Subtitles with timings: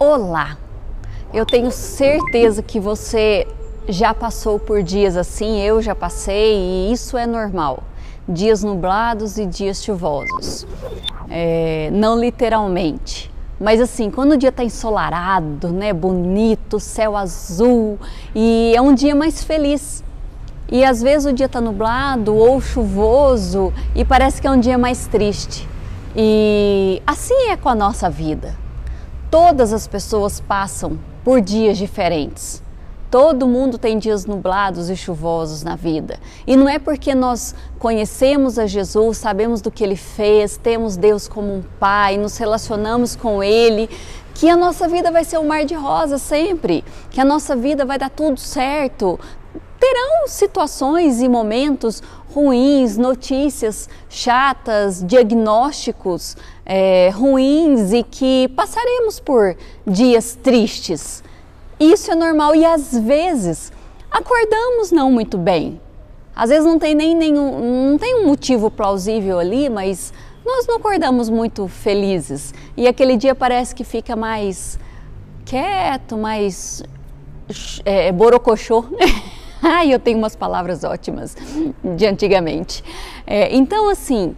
[0.00, 0.56] Olá!
[1.34, 3.48] Eu tenho certeza que você
[3.88, 7.82] já passou por dias assim, eu já passei e isso é normal.
[8.28, 10.64] Dias nublados e dias chuvosos.
[11.28, 13.28] É, não literalmente,
[13.60, 17.98] mas assim, quando o dia está ensolarado, né, bonito, céu azul
[18.32, 20.04] e é um dia mais feliz.
[20.70, 24.78] E às vezes o dia está nublado ou chuvoso e parece que é um dia
[24.78, 25.68] mais triste.
[26.14, 28.67] E assim é com a nossa vida.
[29.30, 32.62] Todas as pessoas passam por dias diferentes.
[33.10, 36.18] Todo mundo tem dias nublados e chuvosos na vida.
[36.46, 41.28] E não é porque nós conhecemos a Jesus, sabemos do que ele fez, temos Deus
[41.28, 43.88] como um pai, nos relacionamos com ele,
[44.34, 47.84] que a nossa vida vai ser um mar de rosas sempre, que a nossa vida
[47.84, 49.18] vai dar tudo certo.
[49.90, 52.02] Terão situações e momentos
[52.34, 59.56] ruins, notícias chatas, diagnósticos é, ruins e que passaremos por
[59.86, 61.24] dias tristes.
[61.80, 63.72] Isso é normal e às vezes
[64.10, 65.80] acordamos não muito bem.
[66.36, 70.12] Às vezes não tem nem nenhum, não tem um motivo plausível ali, mas
[70.44, 74.78] nós não acordamos muito felizes e aquele dia parece que fica mais
[75.46, 76.82] quieto, mais
[77.86, 78.84] é, borocochô.
[79.62, 81.36] Ai, eu tenho umas palavras ótimas
[81.96, 82.82] de antigamente.
[83.26, 84.34] É, então, assim,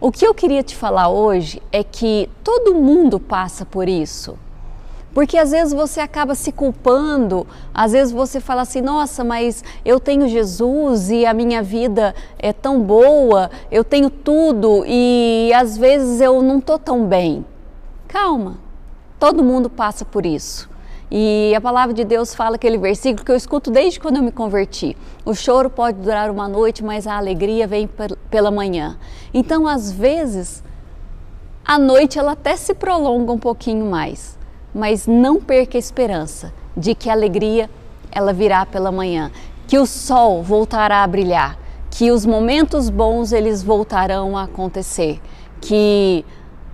[0.00, 4.36] o que eu queria te falar hoje é que todo mundo passa por isso.
[5.14, 10.00] Porque às vezes você acaba se culpando, às vezes você fala assim: nossa, mas eu
[10.00, 16.20] tenho Jesus e a minha vida é tão boa, eu tenho tudo e às vezes
[16.20, 17.44] eu não estou tão bem.
[18.08, 18.58] Calma,
[19.20, 20.71] todo mundo passa por isso.
[21.14, 24.32] E a palavra de Deus fala aquele versículo que eu escuto desde quando eu me
[24.32, 24.96] converti.
[25.26, 27.86] O choro pode durar uma noite, mas a alegria vem
[28.30, 28.96] pela manhã.
[29.34, 30.64] Então, às vezes,
[31.62, 34.38] a noite ela até se prolonga um pouquinho mais,
[34.74, 37.68] mas não perca a esperança de que a alegria
[38.10, 39.30] ela virá pela manhã,
[39.68, 41.58] que o sol voltará a brilhar,
[41.90, 45.20] que os momentos bons eles voltarão a acontecer,
[45.60, 46.24] que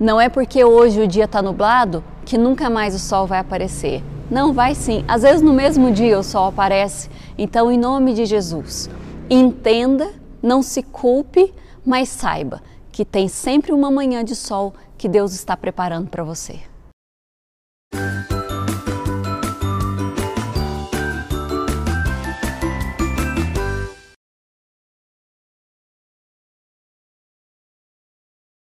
[0.00, 4.02] não é porque hoje o dia está nublado que nunca mais o sol vai aparecer.
[4.30, 5.04] Não vai sim.
[5.06, 7.10] Às vezes no mesmo dia o sol aparece.
[7.36, 8.88] Então, em nome de Jesus,
[9.28, 10.12] entenda,
[10.42, 11.52] não se culpe,
[11.84, 16.60] mas saiba que tem sempre uma manhã de sol que Deus está preparando para você.